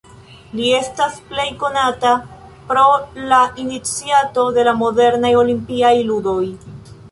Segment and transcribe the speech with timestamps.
[0.59, 2.13] Li estas plej konata
[2.71, 2.87] pro
[3.33, 6.43] la iniciato de la modernaj Olimpiaj ludoj.